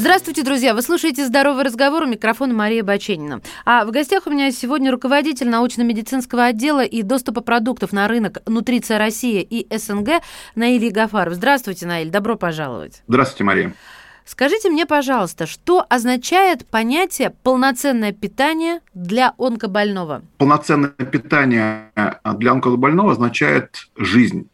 [0.00, 0.72] Здравствуйте, друзья!
[0.72, 3.42] Вы слушаете «Здоровый разговор» у микрофона Мария Баченина.
[3.66, 8.96] А в гостях у меня сегодня руководитель научно-медицинского отдела и доступа продуктов на рынок «Нутриция
[8.96, 10.22] Россия» и СНГ
[10.54, 11.34] Наиль Гафаров.
[11.34, 13.02] Здравствуйте, Наиль, добро пожаловать.
[13.08, 13.74] Здравствуйте, Мария.
[14.24, 20.22] Скажите мне, пожалуйста, что означает понятие «полноценное питание для онкобольного»?
[20.38, 21.92] Полноценное питание
[22.38, 24.48] для онкобольного означает жизнь.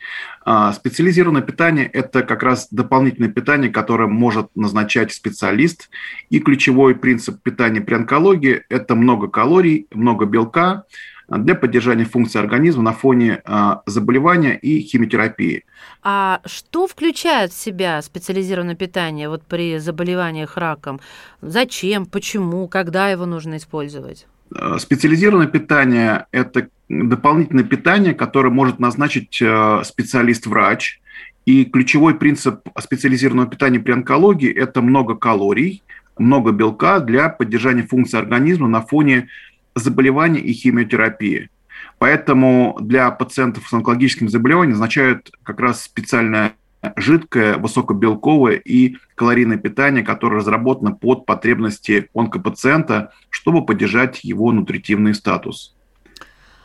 [0.48, 5.91] А специализированное питание– это как раз дополнительное питание, которое может назначать специалист.
[6.30, 10.84] И ключевой принцип питания при онкологии– это много калорий, много белка
[11.28, 15.64] для поддержания функции организма на фоне а, заболевания и химиотерапии.
[16.04, 21.01] А что включает в себя специализированное питание вот при заболеваниях раком?
[21.43, 24.28] Зачем, почему, когда его нужно использовать?
[24.54, 31.01] Э, специализированное питание– это дополнительное питание, которое может назначить э, специалист-врач.
[31.45, 35.82] И ключевой принцип специализированного питания при онкологии– это много калорий,
[36.18, 39.28] много белка для поддержания функции организма на фоне
[39.74, 41.51] заболевания и химиотерапии.
[41.98, 46.54] Поэтому для пациентов с онкологическим заболеванием назначают как раз специальное
[46.96, 55.76] жидкое, высокобелковое и калорийное питание, которое разработано под потребности онкопациента, чтобы поддержать его нутритивный статус.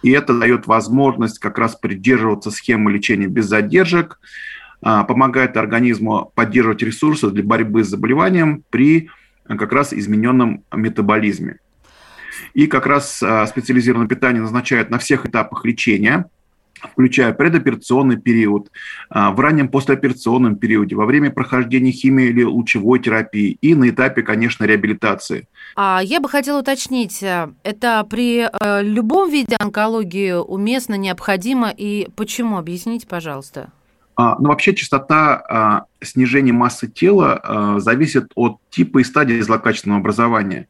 [0.01, 4.19] И это дает возможность как раз придерживаться схемы лечения без задержек,
[4.81, 9.09] а, помогает организму поддерживать ресурсы для борьбы с заболеванием при
[9.45, 11.57] как раз измененном метаболизме.
[12.53, 16.25] И как раз а, специализированное питание назначают на всех этапах лечения–
[16.79, 18.71] включая предоперационный период,
[19.09, 24.23] а, в раннем послеоперационном периоде, во время прохождения химии или лучевой терапии и на этапе,
[24.23, 25.47] конечно, реабилитации.
[25.75, 32.07] А я бы хотела уточнить, э, это при э, любом виде онкологии уместно, необходимо и
[32.15, 32.57] почему?
[32.57, 33.71] Объясните, пожалуйста.
[34.15, 39.99] А, ну, вообще частота а, снижения массы тела а, зависит от типа и стадии злокачественного
[39.99, 40.67] образования.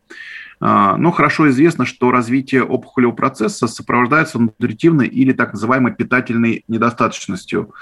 [0.64, 7.74] А, но хорошо известно, что развитие опухолевого процесса сопровождается нутритивной или так называемой питательной недостаточностью.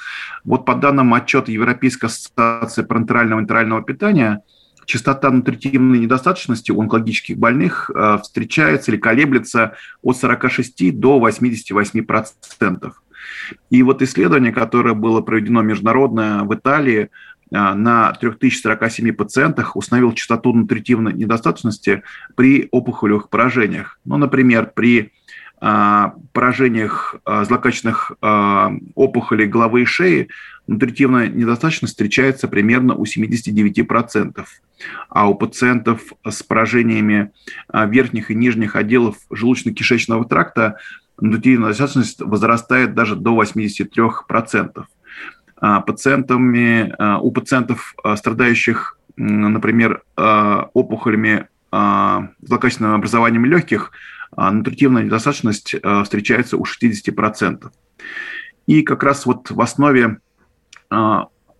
[0.45, 4.43] Вот по данным отчета Европейской ассоциации парентерального интерального питания,
[4.85, 12.91] частота нутритивной недостаточности у онкологических больных а, встречается или колеблется от 46 до 88%.
[13.69, 17.09] И вот исследование, которое было проведено международное в Италии,
[17.51, 22.03] на 3047 пациентах установил частоту нутритивной недостаточности
[22.35, 23.99] при опухолевых поражениях.
[24.05, 25.11] Ну, например, при
[25.61, 28.13] а, поражениях а, злокачественных
[28.95, 30.29] опухолей головы и шеи
[30.67, 34.45] нутритивная недостаточность встречается примерно у 79%,
[35.09, 37.31] а у пациентов с поражениями
[37.73, 40.77] верхних и нижних отделов желудочно-кишечного тракта
[41.19, 44.85] нутритивная недостаточность возрастает даже до 83%.
[45.61, 53.91] А, пациентами, а, у пациентов, а, страдающих, например, опухолями злокачественным образованием легких,
[54.35, 57.69] нутритивная недостаточность встречается у 60%.
[58.65, 60.19] И как раз вот в основе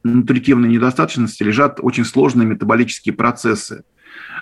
[0.04, 3.84] нутритивной недостаточности лежат очень сложные метаболические процессы.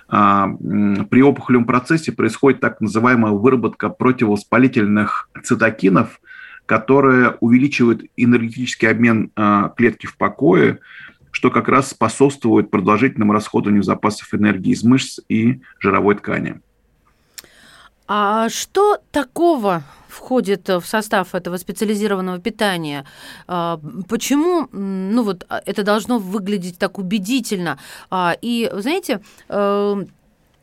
[0.06, 6.20] При опухолевом процессе происходит так называемая выработка противовоспалительных цитокинов,
[6.68, 10.80] которая увеличивает энергетический обмен а, клетки в покое,
[11.30, 16.60] что как раз способствует продолжительному расходованию запасов энергии из мышц и жировой ткани.
[18.06, 23.06] А что такого входит в состав этого специализированного питания?
[23.46, 27.78] А, почему ну вот, это должно выглядеть так убедительно?
[28.10, 30.04] А, и, знаете, э,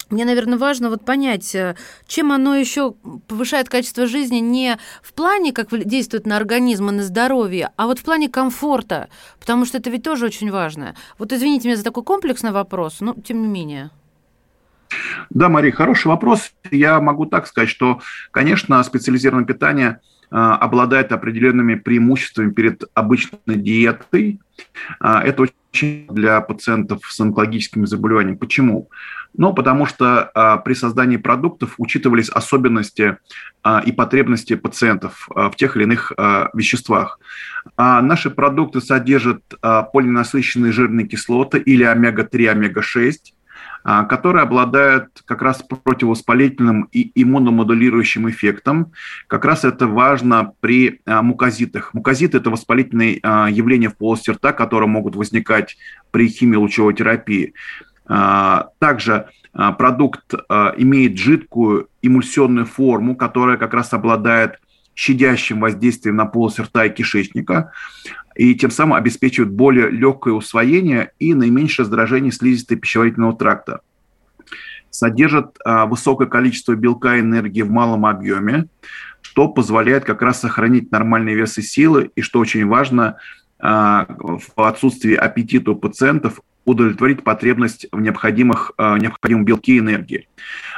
[0.10, 1.76] мне, наверное, важно вот понять, э,
[2.08, 2.94] чем оно еще
[3.28, 8.00] повышает качество жизни не в плане, как действует на организм и на здоровье, а вот
[8.00, 9.10] в плане комфорта,
[9.40, 10.96] потому что это ведь тоже очень важно.
[11.18, 13.90] Вот извините меня за такой комплексный вопрос, но тем не менее.
[15.30, 16.54] Да, Мария, хороший вопрос.
[16.72, 18.01] Я могу так сказать, что,
[18.31, 20.00] конечно, специализированное питание
[20.31, 24.40] э, обладает определенными преимуществами перед обычной диетой.
[25.01, 28.38] Э, это очень для пациентов с онкологическими заболеваниями.
[28.38, 28.89] Почему?
[29.38, 33.18] Ну, потому что а, при создании продуктов учитывались особенности
[33.63, 37.19] а, и потребности пациентов а, в тех или иных а, веществах.
[37.77, 43.13] А наши продукты содержат а, полиненасыщенные жирные кислоты или омега-3, омега-6,
[43.86, 48.94] которые обладают как раз противовоспалительным и иммуномодулирующим эффектом.
[49.28, 51.94] Как раз это важно при мукозитах.
[51.94, 53.16] Мукозиты– это воспалительные
[53.52, 55.78] явления в полости рта, которые могут возникать
[56.10, 57.54] при химиолучевой терапии.
[58.08, 60.34] Также продукт
[60.78, 64.60] имеет жидкую эмульсионную форму, которая как раз обладает
[64.95, 67.71] щадящим воздействием на полость рта и кишечника,
[68.36, 73.81] и тем самым обеспечивает более легкое усвоение и наименьшее раздражение слизистой пищеварительного тракта.
[74.89, 78.68] Содержит а, высокое количество белка и энергии в малом объеме,
[79.21, 83.18] что позволяет как раз сохранить нормальный вес и силы, и, что очень важно,
[83.59, 90.27] а, в отсутствии аппетита у пациентов удовлетворить потребность в необходимых, а, необходимом белке и энергии.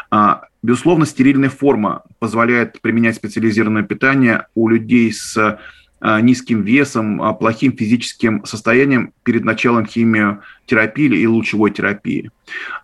[0.10, 5.60] А, безусловно, стерильная форма позволяет применять специализированное питание у людей с
[6.02, 12.32] низким весом, а, плохим физическим состоянием перед началом химиотерапии или лучевой терапии.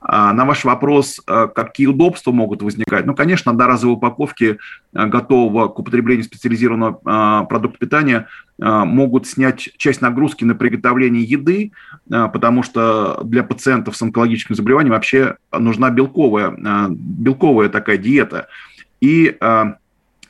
[0.01, 3.05] На ваш вопрос, какие удобства могут возникать?
[3.05, 4.57] Ну, конечно, одноразовые упаковки
[4.91, 8.27] готового к употреблению специализированного продукта питания
[8.57, 11.71] могут снять часть нагрузки на приготовление еды,
[12.09, 16.53] потому что для пациентов с онкологическим заболеванием вообще нужна белковая,
[16.89, 18.47] белковая такая диета.
[18.99, 19.37] И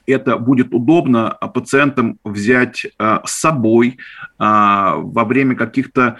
[0.06, 6.18] это будет удобно пациентам взять э, с собой э, во время каких-то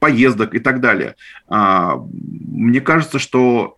[0.00, 1.16] поездок и так далее.
[1.48, 3.76] А, мне кажется, что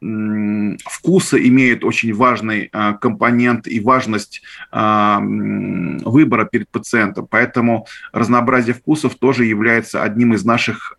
[0.84, 10.02] вкусы имеют очень важный компонент и важность выбора перед пациентом, поэтому разнообразие вкусов тоже является
[10.02, 10.96] одним из наших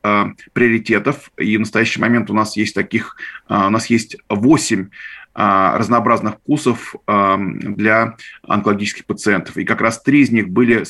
[0.54, 1.32] приоритетов.
[1.38, 3.16] И в настоящий момент у нас есть таких,
[3.48, 4.90] у нас есть 8 а,
[5.40, 9.58] разнообразных вкусов для онкологических пациентов.
[9.58, 10.84] И как раз три из них были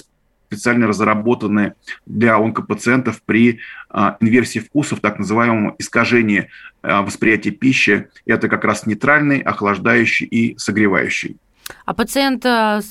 [0.50, 1.74] специально разработаны
[2.08, 3.60] для онкопациентов при
[3.90, 6.50] а, инверсии вкусов, так называемом искажении
[6.82, 8.08] а, восприятия пищи.
[8.26, 11.38] Это как раз нейтральный, охлаждающий и согревающий.
[11.86, 12.44] А пациент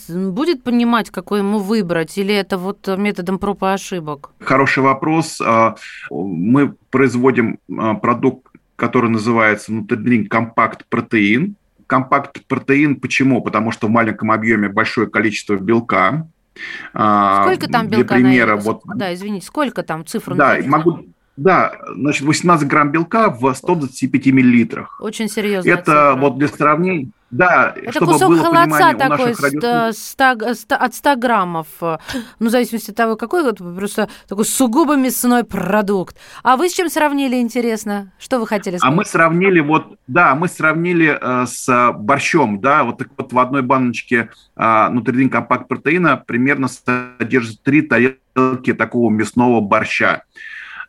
[0.08, 4.30] будет понимать, какой ему выбрать, или это вот методом проб и ошибок?
[4.38, 5.42] Хороший вопрос.
[6.10, 8.47] Мы производим продукт
[8.78, 11.54] который называется Nutri-Drink Compact Protein.
[11.88, 13.42] Компакт протеин почему?
[13.42, 16.28] Потому что в маленьком объеме большое количество белка.
[16.94, 18.14] А, сколько там белка?
[18.14, 18.62] Для примера, на...
[18.62, 18.82] вот...
[18.94, 20.34] Да, извините, сколько там цифру?
[20.36, 25.00] Да, могу, да, значит, 18 грамм белка в 125 миллилитрах.
[25.00, 25.68] Очень серьезно.
[25.68, 26.14] Это цифра.
[26.16, 29.96] вот для сравнения, да, Это чтобы кусок было холодца такой радиослуш...
[29.96, 31.66] 100, 100, от 100 граммов.
[31.80, 31.98] Ну,
[32.38, 36.16] в зависимости от того, какой, вот просто такой сугубо мясной продукт.
[36.42, 38.12] А вы с чем сравнили, интересно?
[38.18, 38.92] Что вы хотели сказать?
[38.92, 43.38] А мы сравнили, вот, да, мы сравнили э, с борщом, да, вот так вот в
[43.38, 50.22] одной баночке э, нутридин компакт протеина примерно содержит три тарелки такого мясного борща.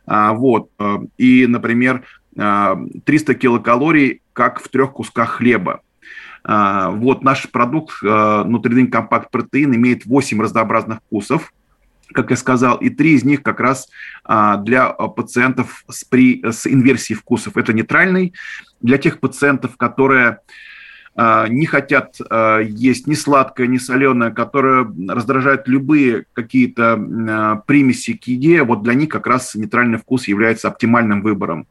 [0.06, 0.70] А, вот.
[0.78, 2.04] Э, и, например,
[2.34, 5.82] 300 а, килокалорий, как в трех кусках хлеба.
[6.44, 11.52] А, вот наш продукт Nutridin Compact Protein имеет 8 разнообразных вкусов,
[12.12, 13.88] как я сказал, и три из них как раз
[14.24, 17.56] для пациентов с, при, с инверсией вкусов.
[17.56, 18.34] Это нейтральный
[18.80, 20.38] для тех пациентов, которые а,
[21.48, 28.24] не хотят а, есть ни сладкое, ни соленое, которые раздражают любые какие-то а, примеси к
[28.24, 31.66] еде, вот для них как раз нейтральный вкус является оптимальным выбором.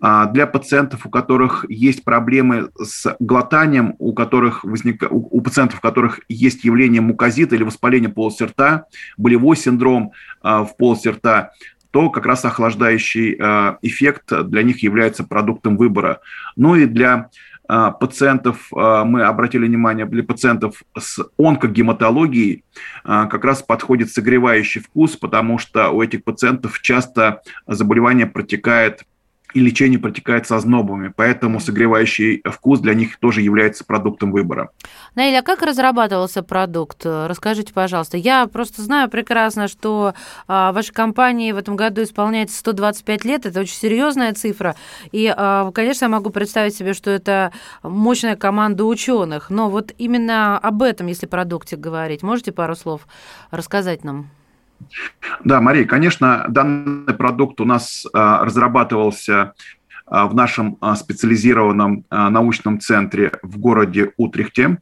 [0.00, 5.02] Для пациентов, у которых есть проблемы с глотанием, у, которых возник...
[5.08, 8.84] у пациентов, у которых есть явление мукозита или воспаление полости рта,
[9.16, 11.52] болевой синдром в полости рта,
[11.90, 13.34] то как раз охлаждающий
[13.80, 16.20] эффект для них является продуктом выбора.
[16.56, 17.28] Ну и для а,
[17.66, 22.64] пациентов, а, мы обратили внимание, для пациентов с онкогематологией
[23.04, 29.04] а, как раз подходит согревающий вкус, потому что у этих пациентов часто заболевание протекает
[29.54, 34.70] и лечение протекает со знобами, поэтому согревающий вкус для них тоже является продуктом выбора.
[35.14, 37.06] Наиля, а как разрабатывался продукт?
[37.06, 38.16] Расскажите, пожалуйста.
[38.16, 40.14] Я просто знаю прекрасно, что
[40.48, 44.74] а, вашей компании в этом году исполняется 125 лет, это очень серьезная цифра,
[45.12, 50.58] и, а, конечно, я могу представить себе, что это мощная команда ученых, но вот именно
[50.58, 53.06] об этом, если продукте говорить, можете пару слов
[53.50, 54.30] рассказать нам?
[55.44, 59.54] Да, Мария, конечно, данный продукт у нас а, разрабатывался
[60.06, 64.78] а, в нашем а, специализированном научном центре в городе Утрехте.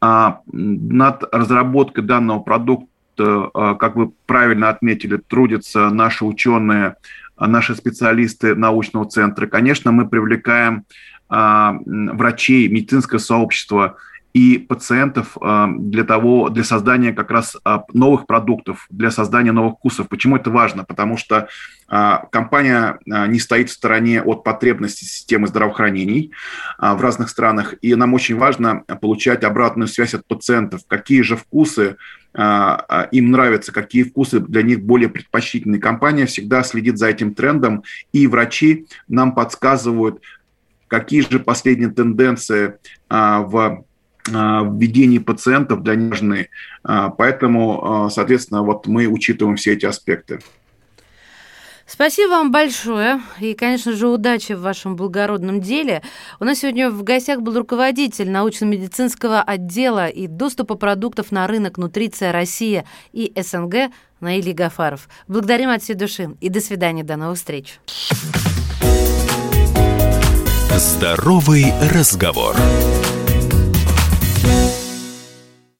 [0.00, 6.96] Над разработкой данного продукта, как вы правильно отметили, трудятся наши ученые,
[7.38, 9.46] наши специалисты научного центра.
[9.46, 10.84] Конечно, мы привлекаем
[11.28, 13.96] врачей, медицинское сообщество
[14.36, 15.38] и пациентов
[15.78, 17.56] для того, для создания как раз
[17.94, 20.10] новых продуктов, для создания новых вкусов.
[20.10, 20.84] Почему это важно?
[20.84, 21.48] Потому что
[21.88, 26.32] компания не стоит в стороне от потребностей системы здравоохранения
[26.78, 31.96] в разных странах, и нам очень важно получать обратную связь от пациентов, какие же вкусы
[32.38, 35.78] а, а, им нравятся, какие вкусы для них более предпочтительны.
[35.78, 40.20] Компания всегда следит за этим трендом, и врачи нам подсказывают,
[40.86, 42.74] какие же последние тенденции
[43.08, 43.84] а, в
[44.28, 46.48] введении пациентов для них важны.
[46.82, 50.40] Поэтому, соответственно, вот мы учитываем все эти аспекты.
[51.88, 53.20] Спасибо вам большое.
[53.38, 56.02] И, конечно же, удачи в вашем благородном деле.
[56.40, 62.32] У нас сегодня в гостях был руководитель научно-медицинского отдела и доступа продуктов на рынок «Нутриция
[62.32, 65.08] Россия» и СНГ Наилий Гафаров.
[65.28, 67.78] Благодарим от всей души и до свидания, до новых встреч.
[70.76, 72.56] Здоровый разговор.